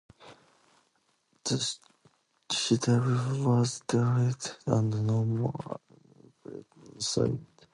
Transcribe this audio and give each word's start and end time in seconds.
The 1.45 1.77
citadel 2.51 3.43
was 3.47 3.81
destroyed 3.81 4.57
and 4.65 5.05
no 5.05 5.23
more 5.23 5.79
structures 5.79 6.37
were 6.43 6.51
built 6.51 6.65
on 6.89 6.93
the 6.95 7.01
site. 7.03 7.67